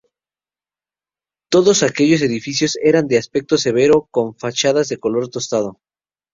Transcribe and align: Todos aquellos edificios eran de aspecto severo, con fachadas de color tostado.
Todos 1.51 1.83
aquellos 1.83 2.23
edificios 2.23 2.75
eran 2.81 3.07
de 3.07 3.19
aspecto 3.19 3.59
severo, 3.59 4.07
con 4.09 4.33
fachadas 4.35 4.89
de 4.89 4.97
color 4.97 5.29
tostado. 5.29 5.77